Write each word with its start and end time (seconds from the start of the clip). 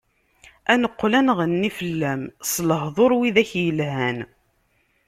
Ad 0.71 0.77
neqqel 0.81 1.13
ad 1.19 1.23
nɣenni 1.25 1.71
fell-am, 1.77 2.21
s 2.51 2.53
lehduṛ 2.67 3.11
wid-ak 3.19 3.51
yelhan. 3.63 4.17